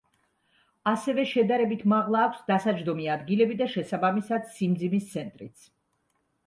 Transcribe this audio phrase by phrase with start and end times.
[0.91, 5.71] ასევე შედარებით მაღლა აქვს დასაჯდომი ადგილები და შესაბამისად სიმძიმის ცენტრიც.